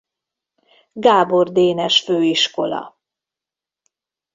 Gábor 0.93 1.51
Dénes 1.51 2.01
Főiskola. 2.03 2.97